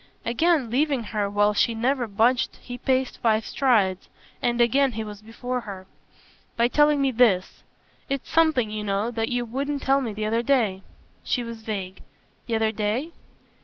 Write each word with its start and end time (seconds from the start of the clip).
Again 0.25 0.71
leaving 0.71 1.03
her 1.03 1.29
while 1.29 1.53
she 1.53 1.75
never 1.75 2.07
budged 2.07 2.55
he 2.55 2.79
paced 2.79 3.19
five 3.19 3.45
strides, 3.45 4.09
and 4.41 4.59
again 4.59 4.93
he 4.93 5.03
was 5.03 5.21
before 5.21 5.61
her. 5.61 5.85
"By 6.57 6.69
telling 6.69 6.99
me 6.99 7.11
THIS. 7.11 7.61
It's 8.09 8.27
something, 8.27 8.71
you 8.71 8.83
know, 8.83 9.11
that 9.11 9.29
you 9.29 9.45
wouldn't 9.45 9.83
tell 9.83 10.01
me 10.01 10.11
the 10.11 10.25
other 10.25 10.41
day." 10.41 10.81
She 11.23 11.43
was 11.43 11.61
vague. 11.61 12.01
"The 12.47 12.55
other 12.55 12.71
day?" 12.71 13.11